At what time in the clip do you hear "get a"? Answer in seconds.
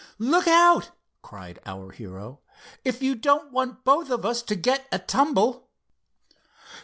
4.55-4.97